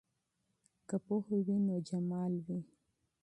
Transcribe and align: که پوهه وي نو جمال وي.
که 0.87 0.95
پوهه 1.05 1.37
وي 1.45 1.57
نو 1.65 1.75
جمال 1.87 2.33
وي. 2.45 2.59